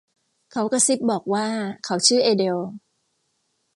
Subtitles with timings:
[0.51, 1.47] เขากระซิบบอกว่า
[1.85, 2.57] เขาชื่อเอเดล